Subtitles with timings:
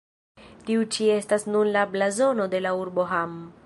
[0.69, 3.43] Tiu ĉi estas nun la blazono de la urbo Hamm.